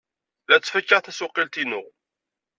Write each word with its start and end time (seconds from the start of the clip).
La 0.49 0.57
ttfakaɣ 0.59 1.01
tasuqilt-inu. 1.01 1.81